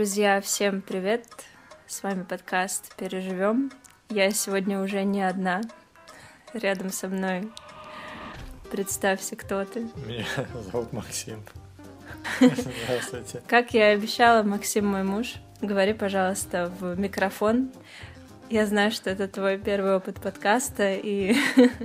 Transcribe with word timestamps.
Друзья, 0.00 0.40
всем 0.40 0.80
привет! 0.80 1.26
С 1.86 2.02
вами 2.02 2.22
подкаст 2.22 2.96
«Переживем». 2.96 3.70
Я 4.08 4.30
сегодня 4.30 4.80
уже 4.80 5.04
не 5.04 5.20
одна. 5.20 5.60
Рядом 6.54 6.90
со 6.90 7.06
мной 7.06 7.52
представься, 8.70 9.36
кто 9.36 9.62
ты. 9.66 9.80
Меня 10.06 10.24
зовут 10.72 10.94
Максим. 10.94 11.42
Здравствуйте. 12.40 13.42
Как 13.46 13.74
я 13.74 13.92
и 13.92 13.96
обещала, 13.96 14.42
Максим 14.42 14.86
мой 14.86 15.02
муж. 15.02 15.34
Говори, 15.60 15.92
пожалуйста, 15.92 16.72
в 16.80 16.98
микрофон. 16.98 17.70
Я 18.48 18.64
знаю, 18.64 18.92
что 18.92 19.10
это 19.10 19.28
твой 19.28 19.58
первый 19.58 19.96
опыт 19.96 20.18
подкаста, 20.18 20.94
и 20.94 21.36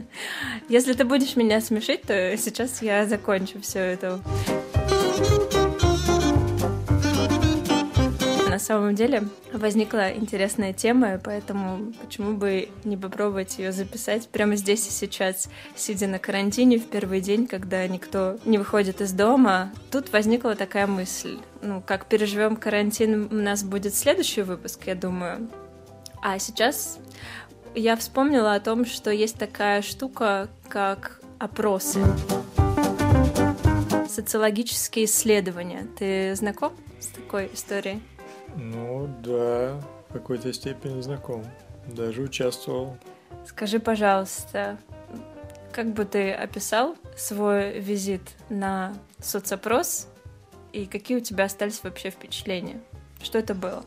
если 0.69 0.93
ты 0.93 1.03
будешь 1.03 1.35
меня 1.35 1.59
смешить, 1.59 2.03
то 2.03 2.37
сейчас 2.37 2.81
я 2.81 3.05
закончу 3.07 3.59
все 3.59 3.79
это. 3.79 4.21
На 8.55 8.59
самом 8.59 8.95
деле 8.95 9.27
возникла 9.51 10.13
интересная 10.13 10.71
тема, 10.71 11.19
поэтому 11.21 11.91
почему 12.01 12.37
бы 12.37 12.69
не 12.85 12.95
попробовать 12.95 13.57
ее 13.57 13.73
записать 13.73 14.29
прямо 14.29 14.55
здесь 14.55 14.87
и 14.87 14.91
сейчас, 14.91 15.49
сидя 15.75 16.07
на 16.07 16.19
карантине 16.19 16.77
в 16.77 16.85
первый 16.85 17.19
день, 17.19 17.47
когда 17.47 17.85
никто 17.85 18.37
не 18.45 18.57
выходит 18.57 19.01
из 19.01 19.11
дома. 19.11 19.73
Тут 19.91 20.13
возникла 20.13 20.55
такая 20.55 20.87
мысль. 20.87 21.37
Ну, 21.61 21.83
как 21.85 22.05
переживем 22.05 22.55
карантин, 22.55 23.27
у 23.29 23.35
нас 23.35 23.61
будет 23.61 23.93
следующий 23.93 24.43
выпуск, 24.43 24.83
я 24.85 24.95
думаю. 24.95 25.49
А 26.21 26.39
сейчас 26.39 26.97
я 27.75 27.97
вспомнила 27.97 28.53
о 28.53 28.61
том, 28.61 28.85
что 28.85 29.11
есть 29.11 29.37
такая 29.37 29.81
штука, 29.81 30.47
как 30.69 31.19
опросы. 31.39 31.99
Социологические 34.07 35.03
исследования. 35.03 35.89
Ты 35.99 36.33
знаком 36.35 36.71
с 37.01 37.07
такой 37.07 37.51
историей? 37.53 38.01
Ну 38.55 39.07
да, 39.23 39.79
в 40.09 40.13
какой-то 40.13 40.51
степени 40.53 41.01
знаком. 41.01 41.43
Даже 41.87 42.21
участвовал. 42.21 42.97
Скажи, 43.45 43.79
пожалуйста, 43.79 44.77
как 45.71 45.93
бы 45.93 46.05
ты 46.05 46.31
описал 46.31 46.95
свой 47.15 47.79
визит 47.79 48.21
на 48.49 48.93
соцопрос 49.19 50.07
и 50.71 50.85
какие 50.85 51.17
у 51.17 51.21
тебя 51.21 51.45
остались 51.45 51.83
вообще 51.83 52.09
впечатления? 52.09 52.81
Что 53.21 53.37
это 53.37 53.53
было? 53.53 53.83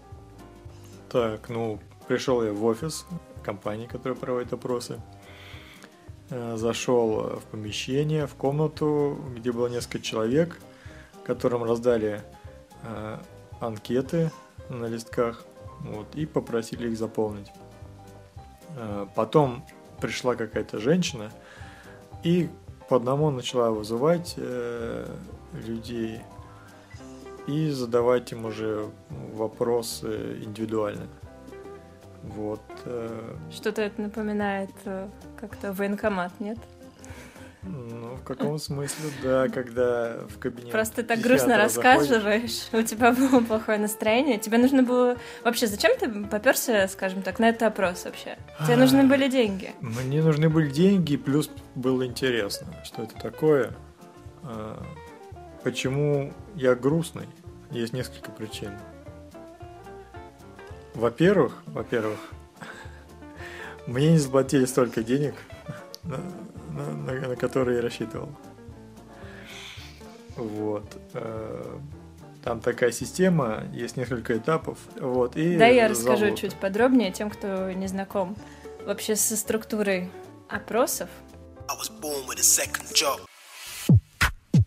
Так, 1.10 1.48
ну, 1.48 1.78
пришел 2.06 2.42
я 2.44 2.52
в 2.52 2.64
офис 2.64 3.06
компании, 3.42 3.86
которая 3.86 4.18
проводит 4.18 4.52
опросы. 4.52 5.00
Э, 6.30 6.56
Зашел 6.56 7.38
в 7.38 7.42
помещение, 7.50 8.26
в 8.26 8.34
комнату, 8.34 9.18
где 9.34 9.50
было 9.52 9.68
несколько 9.68 10.00
человек, 10.00 10.58
которым 11.24 11.64
раздали 11.64 12.22
э, 12.82 13.18
анкеты 13.60 14.30
на 14.68 14.86
листках 14.86 15.44
вот, 15.80 16.14
и 16.14 16.26
попросили 16.26 16.88
их 16.88 16.98
заполнить. 16.98 17.50
Э, 18.76 19.06
потом 19.14 19.64
пришла 20.00 20.34
какая-то 20.34 20.78
женщина 20.78 21.30
и 22.22 22.48
по 22.88 22.96
одному 22.96 23.30
начала 23.30 23.70
вызывать 23.70 24.34
э, 24.36 25.06
людей 25.52 26.20
и 27.46 27.70
задавать 27.70 28.32
им 28.32 28.44
уже 28.44 28.90
вопросы 29.32 30.38
индивидуально. 30.42 31.06
Вот. 32.22 32.60
Э, 32.84 33.36
Что-то 33.50 33.82
это 33.82 34.02
напоминает 34.02 34.70
э, 34.84 35.08
как-то 35.40 35.72
военкомат, 35.72 36.32
нет? 36.40 36.58
В 38.28 38.36
каком 38.36 38.58
смысле, 38.58 39.10
да, 39.22 39.48
когда 39.48 40.18
в 40.28 40.38
кабинет. 40.38 40.70
Просто 40.70 41.02
так 41.02 41.18
грустно 41.20 41.56
рассказываешь, 41.56 42.68
у 42.74 42.82
тебя 42.82 43.12
было 43.12 43.40
плохое 43.40 43.78
настроение. 43.78 44.36
Тебе 44.36 44.58
нужно 44.58 44.82
было... 44.82 45.16
Вообще, 45.44 45.66
зачем 45.66 45.96
ты 45.98 46.10
поперся, 46.26 46.86
скажем 46.88 47.22
так, 47.22 47.38
на 47.38 47.48
этот 47.48 47.62
опрос 47.62 48.04
вообще? 48.04 48.36
Тебе 48.66 48.76
нужны 48.76 49.04
были 49.04 49.28
деньги. 49.28 49.72
Мне 49.80 50.22
нужны 50.22 50.50
были 50.50 50.68
деньги, 50.68 51.16
плюс 51.16 51.50
было 51.74 52.04
интересно, 52.04 52.66
что 52.84 53.04
это 53.04 53.14
такое. 53.14 53.72
А, 54.42 54.84
почему 55.64 56.34
я 56.54 56.74
грустный? 56.74 57.28
Есть 57.70 57.94
несколько 57.94 58.30
причин. 58.30 58.72
Во-первых, 60.94 61.62
во-первых, 61.64 62.18
мне 63.86 64.12
не 64.12 64.18
заплатили 64.18 64.66
столько 64.66 65.02
денег, 65.02 65.34
на, 66.78 67.12
на, 67.12 67.28
на, 67.28 67.36
которые 67.36 67.76
я 67.76 67.82
рассчитывал. 67.82 68.28
Вот. 70.36 70.84
э, 71.14 71.78
Там 72.44 72.60
такая 72.60 72.92
система, 72.92 73.64
есть 73.72 73.96
несколько 73.96 74.36
этапов. 74.36 74.78
Вот, 75.00 75.36
и 75.36 75.58
Да, 75.58 75.66
я 75.66 75.88
расскажу 75.88 76.26
залог. 76.26 76.38
чуть 76.38 76.54
подробнее 76.54 77.10
тем, 77.12 77.28
кто 77.30 77.72
не 77.72 77.88
знаком 77.88 78.36
вообще 78.86 79.16
со 79.16 79.36
структурой 79.36 80.10
опросов. 80.48 81.10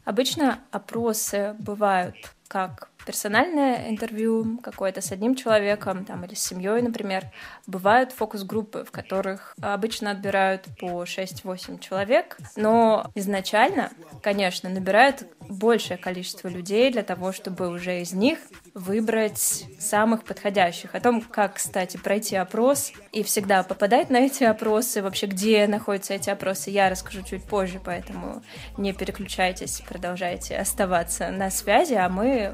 Обычно 0.03 0.59
опросы 0.72 1.55
бывают 1.59 2.16
как 2.47 2.89
персональное 3.06 3.89
интервью 3.89 4.59
какое-то 4.62 5.01
с 5.01 5.12
одним 5.12 5.35
человеком 5.35 6.06
там, 6.06 6.23
или 6.25 6.34
с 6.34 6.44
семьей, 6.44 6.81
например. 6.81 7.25
Бывают 7.67 8.12
фокус-группы, 8.12 8.84
в 8.84 8.91
которых 8.91 9.56
обычно 9.62 10.12
отбирают 10.12 10.67
по 10.79 11.03
6-8 11.03 11.79
человек, 11.79 12.38
но 12.56 13.09
изначально, 13.16 13.91
конечно, 14.22 14.69
набирают 14.69 15.25
большее 15.50 15.97
количество 15.97 16.47
людей 16.47 16.91
для 16.91 17.03
того, 17.03 17.31
чтобы 17.31 17.69
уже 17.69 18.01
из 18.01 18.13
них 18.13 18.40
выбрать 18.73 19.65
самых 19.79 20.23
подходящих. 20.23 20.95
О 20.95 20.99
том, 20.99 21.21
как, 21.21 21.55
кстати, 21.55 21.97
пройти 21.97 22.35
опрос 22.35 22.93
и 23.11 23.23
всегда 23.23 23.63
попадать 23.63 24.09
на 24.09 24.17
эти 24.17 24.43
опросы, 24.43 25.01
вообще 25.01 25.27
где 25.27 25.67
находятся 25.67 26.13
эти 26.13 26.29
опросы, 26.29 26.69
я 26.69 26.89
расскажу 26.89 27.21
чуть 27.23 27.43
позже, 27.43 27.81
поэтому 27.83 28.43
не 28.77 28.93
переключайтесь, 28.93 29.81
продолжайте 29.87 30.57
оставаться 30.57 31.31
на 31.31 31.49
связи, 31.49 31.93
а 31.93 32.07
мы 32.09 32.53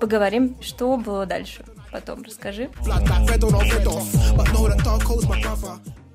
поговорим, 0.00 0.56
что 0.62 0.96
было 0.96 1.26
дальше. 1.26 1.64
Потом 1.90 2.22
расскажи. 2.22 2.70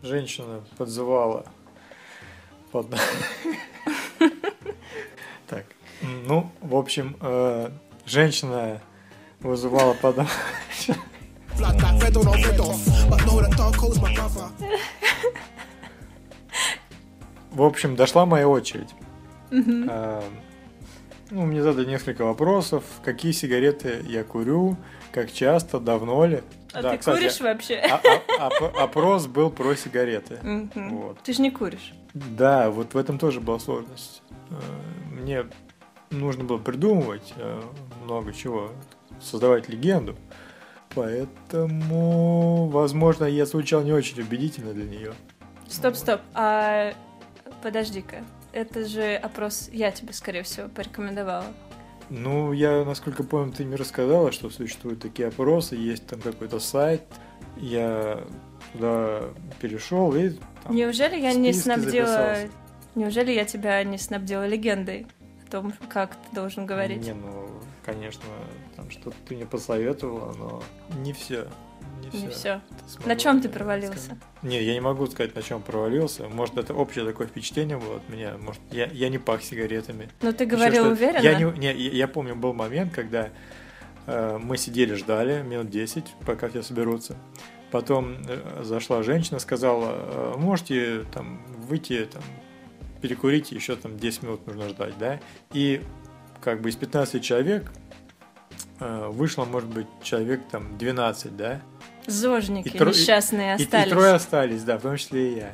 Женщина 0.03 0.61
подзывала 0.77 1.45
под... 2.71 2.87
Так, 5.47 5.65
ну, 6.01 6.49
в 6.61 6.77
общем, 6.77 7.17
э, 7.19 7.71
женщина 8.05 8.79
вызывала 9.43 9.93
под... 9.93 10.17
В 17.51 17.63
общем, 17.63 17.95
дошла 17.95 18.25
моя 18.25 18.47
очередь. 18.47 18.89
Э, 19.51 20.21
ну, 21.29 21.45
мне 21.45 21.61
задали 21.61 21.85
несколько 21.85 22.23
вопросов. 22.23 22.83
Какие 23.03 23.33
сигареты 23.33 24.03
я 24.07 24.23
курю? 24.23 24.77
Как 25.11 25.31
часто? 25.31 25.79
Давно 25.79 26.25
ли? 26.25 26.41
А 26.73 26.81
да, 26.81 26.91
ты 26.91 26.99
кстати, 26.99 27.17
куришь 27.17 27.41
вообще? 27.41 27.75
А, 27.75 28.01
а, 28.39 28.49
а, 28.49 28.83
опрос 28.83 29.27
был 29.27 29.49
про 29.49 29.75
сигареты. 29.75 30.39
Вот. 30.73 31.19
Ты 31.23 31.33
же 31.33 31.41
не 31.41 31.51
куришь. 31.51 31.93
Да, 32.13 32.69
вот 32.69 32.93
в 32.93 32.97
этом 32.97 33.19
тоже 33.19 33.41
была 33.41 33.59
сложность. 33.59 34.21
Э, 34.49 34.55
мне 35.09 35.45
нужно 36.09 36.43
было 36.43 36.57
придумывать 36.57 37.33
э, 37.35 37.61
много 38.03 38.33
чего, 38.33 38.71
создавать 39.21 39.69
легенду. 39.69 40.15
Поэтому, 40.93 42.67
возможно, 42.67 43.25
я 43.25 43.45
звучал 43.45 43.81
не 43.81 43.93
очень 43.93 44.21
убедительно 44.21 44.73
для 44.73 44.85
нее. 44.85 45.13
Стоп, 45.67 45.95
стоп. 45.95 46.21
А 46.33 46.93
подожди-ка. 47.63 48.23
Это 48.51 48.85
же 48.85 49.15
опрос 49.15 49.69
я 49.71 49.91
тебе, 49.91 50.11
скорее 50.11 50.43
всего, 50.43 50.67
порекомендовала. 50.67 51.45
Ну, 52.09 52.51
я, 52.51 52.83
насколько 52.83 53.23
помню, 53.23 53.53
ты 53.53 53.63
мне 53.63 53.77
рассказала, 53.77 54.33
что 54.33 54.49
существуют 54.49 54.99
такие 54.99 55.29
опросы, 55.29 55.75
есть 55.75 56.05
там 56.07 56.19
какой-то 56.19 56.59
сайт. 56.59 57.03
Я 57.55 58.19
туда 58.73 59.21
перешел 59.61 60.13
и... 60.13 60.31
Там, 60.63 60.75
Неужели 60.75 61.15
я 61.15 61.33
не 61.33 61.53
снабдила... 61.53 62.07
Записался. 62.07 62.49
Неужели 62.95 63.31
я 63.31 63.45
тебя 63.45 63.81
не 63.85 63.97
снабдила 63.97 64.45
легендой 64.45 65.07
о 65.47 65.51
том, 65.51 65.73
как 65.87 66.11
ты 66.11 66.35
должен 66.35 66.65
говорить? 66.65 67.05
Не, 67.05 67.13
ну, 67.13 67.49
конечно, 67.83 68.23
там 68.75 68.89
что-то 68.89 69.15
ты 69.27 69.35
мне 69.35 69.45
посоветовала, 69.45 70.33
но 70.33 70.63
не 70.99 71.13
все 71.13 71.47
не, 72.01 72.21
не 72.21 72.29
все. 72.29 72.61
все. 72.87 73.07
На 73.07 73.15
чем 73.15 73.41
ты 73.41 73.49
провалился? 73.49 74.17
Не, 74.41 74.61
я 74.61 74.73
не 74.73 74.79
могу 74.79 75.05
сказать, 75.07 75.35
на 75.35 75.41
чем 75.41 75.61
провалился. 75.61 76.27
Может, 76.27 76.57
это 76.57 76.73
общее 76.73 77.05
такое 77.05 77.27
впечатление 77.27 77.77
было 77.77 77.97
от 77.97 78.09
меня. 78.09 78.37
Может, 78.39 78.61
я, 78.71 78.87
я 78.87 79.09
не 79.09 79.17
пах 79.17 79.43
сигаретами. 79.43 80.09
Но 80.21 80.31
ты 80.31 80.45
говорил 80.45 80.85
Еще, 80.85 80.93
уверенно? 80.93 81.23
Я, 81.23 81.35
не, 81.35 81.59
не, 81.59 81.73
я 81.73 82.07
помню, 82.07 82.35
был 82.35 82.53
момент, 82.53 82.93
когда 82.93 83.29
э, 84.07 84.39
мы 84.41 84.57
сидели, 84.57 84.95
ждали 84.95 85.41
минут 85.43 85.69
10, 85.69 86.05
пока 86.25 86.49
все 86.49 86.63
соберутся. 86.63 87.15
Потом 87.71 88.17
э, 88.27 88.63
зашла 88.63 89.03
женщина, 89.03 89.39
сказала, 89.39 89.91
э, 89.93 90.33
можете 90.37 91.05
там 91.13 91.45
выйти, 91.57 92.07
там, 92.11 92.23
перекурить, 93.01 93.51
еще 93.51 93.75
там 93.75 93.97
10 93.97 94.23
минут 94.23 94.47
нужно 94.47 94.69
ждать, 94.69 94.97
да? 94.97 95.19
И 95.53 95.81
как 96.41 96.61
бы 96.61 96.69
из 96.69 96.75
15 96.75 97.23
человек 97.23 97.71
э, 98.79 99.07
вышло, 99.09 99.45
может 99.45 99.69
быть, 99.69 99.87
человек 100.01 100.41
там 100.49 100.77
12, 100.77 101.37
да? 101.37 101.61
Зожники 102.07 102.67
и 102.67 102.79
несчастные 102.79 103.51
и, 103.51 103.63
остались. 103.63 103.85
И, 103.85 103.87
и 103.87 103.91
трое 103.91 104.13
остались, 104.13 104.63
да, 104.63 104.77
в 104.77 104.81
том 104.81 104.97
числе 104.97 105.33
и 105.33 105.35
я. 105.37 105.51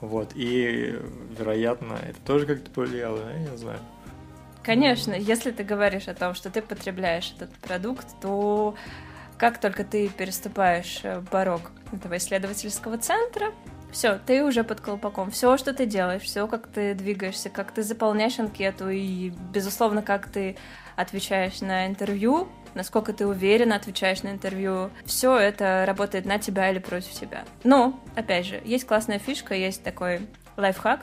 Вот, 0.00 0.32
и, 0.34 0.98
вероятно, 1.38 1.94
это 1.94 2.20
тоже 2.20 2.46
как-то 2.46 2.70
повлияло, 2.70 3.18
я 3.32 3.50
не 3.50 3.56
знаю. 3.56 3.78
Конечно, 4.62 5.14
если 5.14 5.52
ты 5.52 5.62
говоришь 5.62 6.08
о 6.08 6.14
том, 6.14 6.34
что 6.34 6.50
ты 6.50 6.60
потребляешь 6.60 7.32
этот 7.36 7.52
продукт, 7.52 8.06
то 8.20 8.74
как 9.38 9.60
только 9.60 9.84
ты 9.84 10.08
переступаешь 10.08 11.00
э, 11.02 11.22
порог 11.30 11.70
этого 11.92 12.16
исследовательского 12.16 12.98
центра, 12.98 13.52
все, 13.92 14.18
ты 14.18 14.44
уже 14.44 14.64
под 14.64 14.80
колпаком. 14.80 15.30
Все, 15.30 15.56
что 15.56 15.72
ты 15.72 15.86
делаешь, 15.86 16.22
все, 16.22 16.46
как 16.46 16.66
ты 16.66 16.94
двигаешься, 16.94 17.50
как 17.50 17.72
ты 17.72 17.82
заполняешь 17.82 18.38
анкету 18.38 18.88
и, 18.90 19.30
безусловно, 19.52 20.02
как 20.02 20.28
ты 20.28 20.56
отвечаешь 20.96 21.60
на 21.60 21.86
интервью, 21.86 22.48
насколько 22.74 23.12
ты 23.12 23.26
уверенно 23.26 23.74
отвечаешь 23.74 24.22
на 24.22 24.30
интервью, 24.30 24.90
все 25.04 25.36
это 25.36 25.84
работает 25.86 26.26
на 26.26 26.38
тебя 26.38 26.70
или 26.70 26.78
против 26.78 27.12
тебя. 27.12 27.44
Но, 27.64 27.98
опять 28.14 28.46
же, 28.46 28.60
есть 28.64 28.86
классная 28.86 29.18
фишка, 29.18 29.54
есть 29.54 29.82
такой 29.82 30.20
лайфхак 30.56 31.00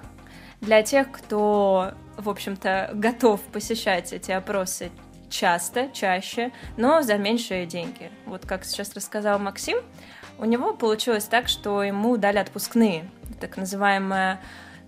для 0.62 0.82
тех, 0.82 1.12
кто, 1.12 1.92
в 2.18 2.30
общем-то, 2.30 2.92
готов 2.94 3.42
посещать 3.42 4.14
эти 4.14 4.32
опросы 4.32 4.92
часто, 5.34 5.90
чаще, 5.90 6.52
но 6.78 7.02
за 7.02 7.18
меньшие 7.18 7.66
деньги. 7.66 8.12
Вот 8.26 8.46
как 8.46 8.64
сейчас 8.64 8.94
рассказал 8.94 9.40
Максим, 9.40 9.80
у 10.38 10.46
него 10.46 10.74
получилось 10.74 11.26
так, 11.26 11.48
что 11.48 11.84
ему 11.84 12.18
дали 12.18 12.38
отпускные, 12.38 13.10
так 13.42 13.58
называемая 13.58 14.40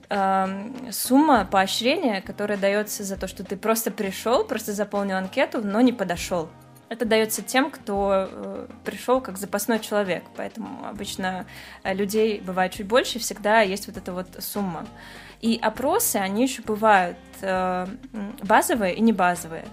э, 0.10 0.92
сумма 0.92 1.46
поощрения, 1.46 2.22
которая 2.22 2.58
дается 2.58 3.04
за 3.04 3.18
то, 3.18 3.28
что 3.28 3.44
ты 3.44 3.58
просто 3.58 3.92
пришел, 3.92 4.46
просто 4.46 4.74
заполнил 4.74 5.18
анкету, 5.18 5.62
но 5.64 5.82
не 5.82 5.94
подошел. 5.94 6.50
Это 6.88 7.06
дается 7.06 7.42
тем, 7.42 7.72
кто 7.72 8.28
э, 8.30 8.68
пришел 8.84 9.22
как 9.22 9.40
запасной 9.40 9.80
человек, 9.80 10.24
поэтому 10.36 10.88
обычно 10.88 11.48
людей 11.84 12.40
бывает 12.40 12.74
чуть 12.74 12.86
больше, 12.86 13.18
всегда 13.18 13.62
есть 13.62 13.88
вот 13.88 13.98
эта 13.98 14.14
вот 14.14 14.28
сумма. 14.40 14.86
И 15.42 15.60
опросы, 15.62 16.18
они 16.18 16.44
еще 16.44 16.62
бывают 16.62 17.18
э, 17.42 17.88
базовые 18.44 18.96
и 18.96 19.02
не 19.02 19.14
базовые. 19.14 19.66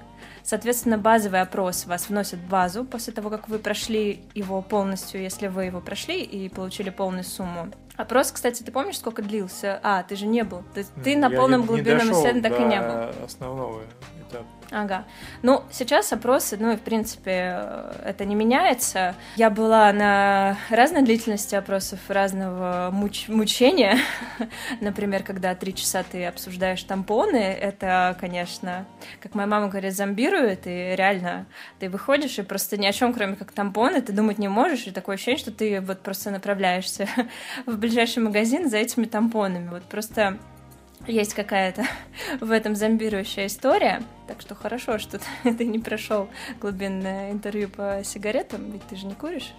Соответственно, 0.44 0.98
базовый 0.98 1.40
опрос 1.40 1.86
вас 1.86 2.08
вносят 2.08 2.40
в 2.40 2.48
базу 2.48 2.84
после 2.84 3.12
того, 3.12 3.30
как 3.30 3.48
вы 3.48 3.58
прошли 3.58 4.22
его 4.34 4.60
полностью, 4.62 5.20
если 5.20 5.46
вы 5.46 5.64
его 5.64 5.80
прошли 5.80 6.22
и 6.22 6.48
получили 6.48 6.90
полную 6.90 7.24
сумму. 7.24 7.68
Опрос, 8.02 8.32
кстати, 8.32 8.64
ты 8.64 8.72
помнишь, 8.72 8.98
сколько 8.98 9.22
длился? 9.22 9.78
А, 9.84 10.02
ты 10.02 10.16
же 10.16 10.26
не 10.26 10.42
был. 10.42 10.64
Ты, 10.74 10.84
ты 11.04 11.16
на 11.16 11.30
полном 11.30 11.64
глубинном 11.64 12.10
исследовании 12.10 12.42
так 12.42 12.60
и 12.60 12.64
не 12.64 12.80
был. 12.80 13.24
основного 13.24 13.82
этапа. 14.28 14.46
Ага. 14.72 15.04
Ну, 15.42 15.62
сейчас 15.70 16.12
опросы, 16.14 16.56
ну 16.58 16.72
и 16.72 16.76
в 16.76 16.80
принципе 16.80 17.56
э, 17.56 17.92
это 18.06 18.24
не 18.24 18.34
меняется. 18.34 19.14
Я 19.36 19.50
была 19.50 19.92
на 19.92 20.56
разной 20.70 21.02
длительности 21.02 21.54
опросов 21.54 22.00
разного 22.08 22.88
муч 22.90 23.28
мучения. 23.28 23.98
Например, 24.80 25.24
когда 25.24 25.54
три 25.54 25.74
часа 25.74 26.02
ты 26.10 26.24
обсуждаешь 26.24 26.82
тампоны, 26.84 27.36
это, 27.36 28.16
конечно, 28.18 28.86
как 29.20 29.34
моя 29.34 29.46
мама 29.46 29.68
говорит, 29.68 29.94
зомбирует, 29.94 30.66
и 30.66 30.94
реально 30.96 31.44
ты 31.78 31.90
выходишь 31.90 32.38
и 32.38 32.42
просто 32.42 32.78
ни 32.78 32.86
о 32.86 32.92
чем, 32.92 33.12
кроме 33.12 33.36
как 33.36 33.52
тампоны, 33.52 34.00
ты 34.00 34.12
думать 34.12 34.38
не 34.38 34.48
можешь, 34.48 34.86
и 34.86 34.90
такое 34.90 35.16
ощущение, 35.16 35.38
что 35.38 35.52
ты 35.52 35.82
вот 35.82 36.00
просто 36.00 36.30
направляешься 36.30 37.06
в 37.66 37.76
ближайший 37.92 38.22
магазин 38.22 38.70
за 38.70 38.78
этими 38.78 39.04
тампонами. 39.04 39.68
Вот 39.68 39.82
просто 39.82 40.38
есть 41.06 41.34
какая-то 41.34 41.84
в 42.40 42.50
этом 42.50 42.74
зомбирующая 42.74 43.48
история. 43.48 44.02
Так 44.26 44.40
что 44.40 44.54
хорошо, 44.54 44.98
что 44.98 45.20
ты 45.42 45.66
не 45.66 45.78
прошел 45.78 46.30
глубинное 46.58 47.32
интервью 47.32 47.68
по 47.68 48.00
сигаретам, 48.02 48.70
ведь 48.70 48.82
ты 48.84 48.96
же 48.96 49.06
не 49.06 49.14
куришь, 49.14 49.52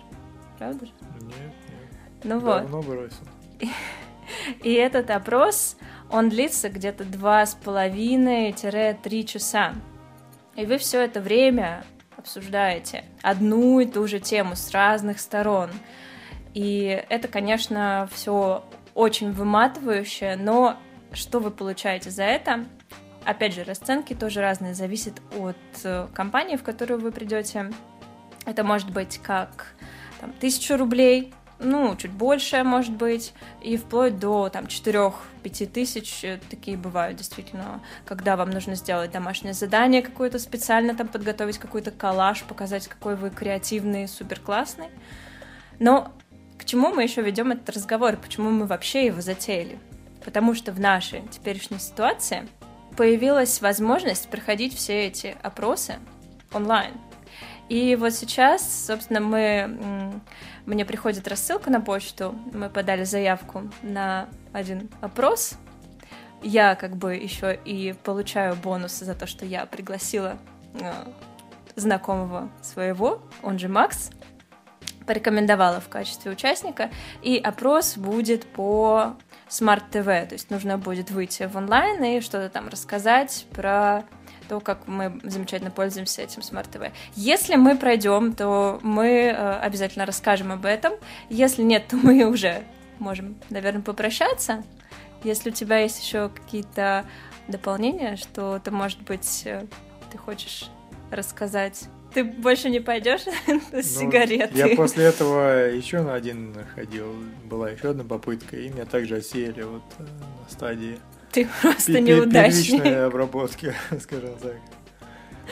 правда 0.58 0.88
же? 0.88 0.92
Нет, 1.22 1.34
нет. 1.38 1.54
Ну 2.24 2.42
Давно 2.42 2.82
вот. 2.82 2.86
бросил. 2.88 3.28
И, 3.60 3.70
и 4.64 4.74
этот 4.74 5.12
опрос, 5.12 5.78
он 6.10 6.30
длится 6.30 6.70
где-то 6.70 7.04
два 7.04 7.46
с 7.46 7.54
половиной-три 7.54 9.26
часа. 9.28 9.76
И 10.56 10.66
вы 10.66 10.80
все 10.80 11.02
это 11.02 11.22
время 11.22 11.86
обсуждаете 12.18 13.06
одну 13.22 13.80
и 13.80 13.86
ту 13.86 14.08
же 14.08 14.20
тему 14.20 14.56
с 14.56 14.72
разных 14.72 15.20
сторон. 15.20 15.70
И 16.54 17.04
это, 17.10 17.28
конечно, 17.28 18.08
все 18.12 18.64
очень 18.94 19.32
выматывающе, 19.32 20.36
но 20.40 20.78
что 21.12 21.40
вы 21.40 21.52
получаете 21.52 22.12
за 22.12 22.24
это? 22.24 22.66
Опять 23.26 23.54
же, 23.54 23.64
расценки 23.64 24.14
тоже 24.14 24.42
разные, 24.42 24.74
зависит 24.74 25.22
от 25.38 25.56
э, 25.84 26.08
компании, 26.14 26.58
в 26.58 26.64
которую 26.64 27.00
вы 27.00 27.12
придете. 27.12 27.72
Это 28.46 28.64
может 28.64 28.92
быть 28.92 29.20
как 29.20 29.74
там, 30.20 30.34
тысячу 30.34 30.76
рублей, 30.76 31.34
ну, 31.60 31.96
чуть 31.96 32.12
больше, 32.12 32.64
может 32.64 32.94
быть, 32.94 33.34
и 33.62 33.78
вплоть 33.78 34.20
до 34.20 34.50
там 34.50 34.66
4-5 34.66 35.14
тысяч, 35.68 36.24
э, 36.24 36.40
такие 36.50 36.78
бывают 36.78 37.18
действительно, 37.18 37.82
когда 38.06 38.36
вам 38.36 38.50
нужно 38.50 38.76
сделать 38.76 39.12
домашнее 39.12 39.54
задание 39.54 40.02
какое-то 40.02 40.40
специально, 40.40 40.94
там 40.94 41.08
подготовить 41.08 41.58
какой-то 41.58 41.92
коллаж, 41.92 42.44
показать, 42.44 42.88
какой 42.88 43.16
вы 43.16 43.30
креативный, 43.30 44.08
супер 44.08 44.40
классный. 44.40 44.90
Но 45.80 46.14
к 46.58 46.66
чему 46.66 46.94
мы 46.94 47.04
еще 47.04 47.22
ведем 47.22 47.52
этот 47.52 47.70
разговор, 47.70 48.18
почему 48.18 48.50
мы 48.50 48.66
вообще 48.66 49.06
его 49.06 49.22
затеяли? 49.22 49.80
потому 50.24 50.54
что 50.54 50.72
в 50.72 50.80
нашей 50.80 51.22
теперешней 51.30 51.80
ситуации 51.80 52.48
появилась 52.98 53.62
возможность 53.62 54.30
проходить 54.30 54.76
все 54.76 55.08
эти 55.08 55.36
опросы 55.42 55.96
онлайн. 56.54 56.94
И 57.70 57.96
вот 57.96 58.14
сейчас, 58.14 58.86
собственно, 58.88 59.20
мы, 59.20 60.22
мне 60.66 60.86
приходит 60.86 61.28
рассылка 61.28 61.70
на 61.70 61.82
почту, 61.82 62.36
мы 62.54 62.70
подали 62.70 63.04
заявку 63.04 63.64
на 63.82 64.28
один 64.52 64.90
опрос. 65.02 65.56
Я 66.42 66.76
как 66.76 66.98
бы 66.98 67.16
еще 67.16 67.58
и 67.66 67.96
получаю 68.04 68.56
бонусы 68.56 69.06
за 69.06 69.16
то, 69.16 69.26
что 69.26 69.46
я 69.46 69.66
пригласила 69.66 70.38
э, 70.74 70.92
знакомого 71.76 72.50
своего, 72.62 73.22
он 73.42 73.58
же 73.58 73.70
Макс, 73.70 74.12
порекомендовала 75.06 75.80
в 75.80 75.90
качестве 75.90 76.32
участника, 76.32 76.90
и 77.22 77.38
опрос 77.38 77.98
будет 77.98 78.46
по 78.46 79.16
Smart 79.50 79.84
TV, 79.92 80.26
то 80.26 80.34
есть 80.34 80.50
нужно 80.50 80.78
будет 80.78 81.12
выйти 81.12 81.48
в 81.52 81.56
онлайн 81.56 82.04
и 82.04 82.22
что-то 82.22 82.50
там 82.50 82.70
рассказать 82.70 83.46
про 83.52 84.04
то, 84.50 84.60
как 84.60 84.88
мы 84.88 85.20
замечательно 85.24 85.72
пользуемся 85.72 86.22
этим 86.22 86.42
Smart 86.42 86.70
TV. 86.70 86.92
Если 87.16 87.56
мы 87.56 87.78
пройдем, 87.78 88.34
то 88.34 88.80
мы 88.82 89.08
э, 89.08 89.60
обязательно 89.60 90.06
расскажем 90.06 90.52
об 90.52 90.66
этом. 90.66 90.94
Если 91.30 91.62
нет, 91.62 91.88
то 91.88 91.96
мы 91.96 92.26
уже 92.26 92.64
можем, 93.00 93.36
наверное, 93.50 93.82
попрощаться. 93.82 94.64
Если 95.24 95.50
у 95.50 95.54
тебя 95.54 95.80
есть 95.80 96.04
еще 96.04 96.30
какие-то 96.30 97.06
дополнения, 97.48 98.16
что-то, 98.16 98.72
может 98.72 99.02
быть, 99.02 99.44
э, 99.46 99.66
ты 100.12 100.18
хочешь 100.18 100.70
рассказать 101.12 101.86
ты 102.14 102.24
больше 102.24 102.70
не 102.70 102.80
пойдешь 102.80 103.22
с 103.46 103.72
ну, 103.72 103.82
сигаретой. 103.82 104.58
Я 104.58 104.76
после 104.76 105.06
этого 105.06 105.70
еще 105.70 106.02
на 106.02 106.14
один 106.14 106.56
ходил. 106.76 107.08
Была 107.46 107.70
еще 107.70 107.90
одна 107.90 108.04
попытка, 108.04 108.58
и 108.58 108.70
меня 108.70 108.86
также 108.86 109.18
осеяли 109.18 109.64
вот 109.64 109.84
э, 110.00 110.04
на 110.04 110.50
стадии. 110.50 111.00
Ты 111.32 111.48
просто 111.62 112.00
неудачник. 112.00 112.84
Первичной 112.84 113.06
обработки, 113.06 113.74
скажем 114.00 114.38
так. 114.42 114.58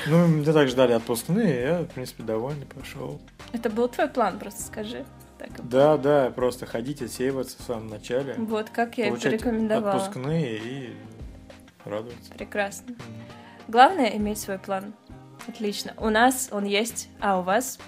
Ну, 0.07 0.27
мне 0.27 0.53
также 0.53 0.75
дали 0.75 0.93
отпускные, 0.93 1.61
я, 1.61 1.79
в 1.79 1.87
принципе, 1.87 2.23
довольный, 2.23 2.65
пошел. 2.65 3.19
Это 3.51 3.69
был 3.69 3.89
твой 3.89 4.07
план, 4.07 4.39
просто 4.39 4.61
скажи. 4.61 5.05
Так, 5.37 5.49
да, 5.67 5.97
да, 5.97 6.29
просто 6.29 6.65
ходить, 6.65 7.01
отсеиваться 7.01 7.57
в 7.59 7.65
самом 7.65 7.87
начале. 7.87 8.35
Вот, 8.37 8.69
как 8.69 8.97
я 8.97 9.07
и 9.07 9.11
порекомендовала. 9.11 9.95
отпускные 9.95 10.57
и 10.57 10.95
радоваться. 11.83 12.31
Прекрасно. 12.37 12.95
Главное 13.67 14.15
иметь 14.17 14.39
свой 14.39 14.59
план. 14.59 14.93
Отлично. 15.47 15.93
У 15.97 16.09
нас 16.09 16.49
он 16.51 16.65
есть, 16.65 17.09
а 17.19 17.39
у 17.39 17.43
вас? 17.43 17.79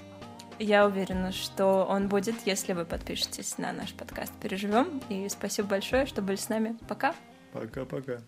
Я 0.59 0.85
уверена, 0.85 1.31
что 1.31 1.85
он 1.85 2.07
будет, 2.07 2.35
если 2.45 2.73
вы 2.73 2.85
подпишетесь 2.85 3.57
на 3.57 3.71
наш 3.73 3.93
подкаст 3.93 4.31
«Переживем». 4.41 5.01
И 5.09 5.27
спасибо 5.29 5.69
большое, 5.69 6.05
что 6.05 6.21
были 6.21 6.35
с 6.35 6.49
нами. 6.49 6.77
Пока. 6.87 7.15
Пока-пока. 7.51 8.19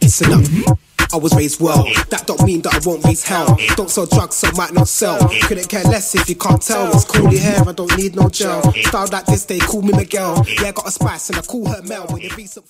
It's 0.00 0.20
enough. 0.20 0.78
I 1.14 1.16
was 1.16 1.32
raised 1.32 1.60
well. 1.60 1.84
That 2.10 2.24
don't 2.26 2.42
mean 2.42 2.62
that 2.62 2.74
I 2.74 2.80
won't 2.84 3.04
raise 3.04 3.22
hell. 3.22 3.56
Don't 3.76 3.88
sell 3.88 4.04
drugs, 4.04 4.34
so 4.34 4.50
might 4.56 4.74
not 4.74 4.88
sell. 4.88 5.28
Couldn't 5.42 5.68
care 5.68 5.84
less 5.84 6.12
if 6.16 6.28
you 6.28 6.34
can't 6.34 6.60
tell. 6.60 6.90
It's 6.92 7.04
curly 7.04 7.38
hair, 7.38 7.62
I 7.64 7.72
don't 7.72 7.96
need 7.96 8.16
no 8.16 8.28
gel. 8.28 8.72
Style 8.72 9.06
like 9.12 9.24
this, 9.26 9.44
they 9.44 9.60
call 9.60 9.82
me 9.82 9.92
Miguel. 9.92 10.44
Yeah, 10.60 10.68
I 10.68 10.72
got 10.72 10.88
a 10.88 10.90
spice 10.90 11.30
and 11.30 11.38
I 11.38 11.42
call 11.42 11.68
her 11.68 11.82
Mel 11.82 12.08
with 12.10 12.24
a 12.24 12.34
recent. 12.34 12.66